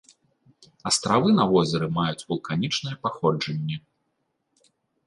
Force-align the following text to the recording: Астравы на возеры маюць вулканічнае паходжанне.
Астравы 0.91 1.27
на 1.39 1.45
возеры 1.53 1.87
маюць 1.99 2.27
вулканічнае 2.33 2.95
паходжанне. 3.05 3.75